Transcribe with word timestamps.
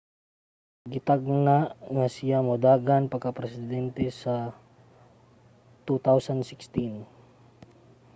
gitagna 0.93 1.57
nga 1.95 2.07
siya 2.15 2.37
modagan 2.49 3.03
pagkapresidente 3.11 4.05
sa 4.21 4.35
2016 5.85 6.97